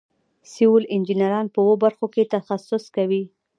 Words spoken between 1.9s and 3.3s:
کې تخصص کوي.